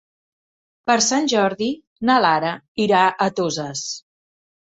[0.91, 1.67] Per Sant Jordi
[2.09, 2.53] na Lara
[2.87, 3.87] irà a Toses.